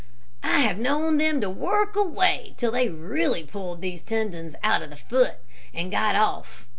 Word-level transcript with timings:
"I 0.41 0.61
have 0.61 0.79
known 0.79 1.19
them 1.19 1.41
to 1.41 1.49
work 1.51 1.95
away 1.95 2.55
till 2.57 2.71
they 2.71 2.89
really 2.89 3.43
pulled 3.43 3.81
these 3.81 4.01
tendons 4.01 4.55
out 4.63 4.81
of 4.81 4.89
the 4.89 4.95
foot, 4.95 5.35
and 5.75 5.91
got 5.91 6.15
off. 6.15 6.65